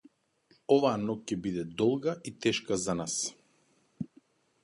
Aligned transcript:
Оваа 0.75 0.93
ноќ 1.01 1.15
ке 1.31 1.37
биде, 1.43 1.65
долга 1.81 2.15
и 2.31 2.35
тешка 2.47 2.79
за 2.87 2.95
нас 3.03 3.19